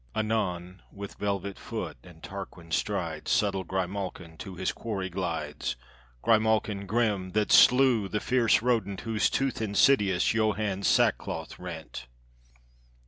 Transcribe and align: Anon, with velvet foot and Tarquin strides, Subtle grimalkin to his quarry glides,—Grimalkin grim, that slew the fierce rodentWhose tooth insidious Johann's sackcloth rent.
Anon, 0.15 0.81
with 0.91 1.13
velvet 1.19 1.59
foot 1.59 1.95
and 2.03 2.23
Tarquin 2.23 2.71
strides, 2.71 3.29
Subtle 3.29 3.63
grimalkin 3.63 4.35
to 4.39 4.55
his 4.55 4.71
quarry 4.71 5.11
glides,—Grimalkin 5.11 6.87
grim, 6.87 7.33
that 7.33 7.51
slew 7.51 8.07
the 8.09 8.19
fierce 8.19 8.61
rodentWhose 8.63 9.29
tooth 9.29 9.61
insidious 9.61 10.25
Johann's 10.33 10.87
sackcloth 10.87 11.59
rent. 11.59 12.07